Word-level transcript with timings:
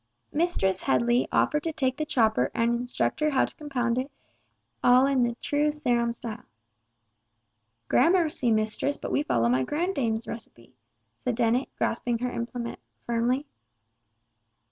Mistress 0.33 0.81
Headley 0.81 1.27
offered 1.31 1.61
to 1.61 1.71
take 1.71 1.97
the 1.97 2.07
chopper 2.07 2.49
and 2.55 2.73
instruct 2.73 3.19
her 3.19 3.29
how 3.29 3.45
to 3.45 3.55
compound 3.55 4.09
all 4.83 5.05
in 5.05 5.21
the 5.21 5.35
true 5.35 5.69
Sarum 5.69 6.11
style. 6.11 6.41
"Grammercy, 7.87 8.49
mistress, 8.49 8.97
but 8.97 9.11
we 9.11 9.21
follow 9.21 9.47
my 9.47 9.63
grand 9.63 9.93
dame's 9.93 10.27
recipe!" 10.27 10.73
said 11.19 11.35
Dennet, 11.35 11.69
grasping 11.77 12.17
her 12.17 12.31
implement 12.31 12.79
firmly. 13.05 13.45